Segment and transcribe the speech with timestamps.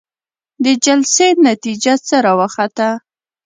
[0.63, 2.89] د جلسې نتيجه څه راوخته؟